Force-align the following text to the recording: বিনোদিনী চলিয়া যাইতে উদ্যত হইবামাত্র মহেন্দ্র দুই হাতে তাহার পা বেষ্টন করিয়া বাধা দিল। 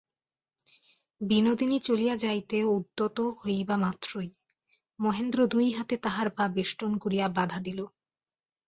বিনোদিনী 1.21 1.77
চলিয়া 1.79 2.15
যাইতে 2.17 2.57
উদ্যত 2.75 3.17
হইবামাত্র 3.41 4.11
মহেন্দ্র 4.99 5.39
দুই 5.47 5.67
হাতে 5.71 5.95
তাহার 5.97 6.27
পা 6.29 6.45
বেষ্টন 6.55 6.91
করিয়া 6.97 7.27
বাধা 7.37 7.59
দিল। 7.59 7.79